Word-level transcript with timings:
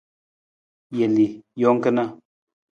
Jelii, 0.97 1.29
jang 1.61 1.79
kana. 1.83 2.03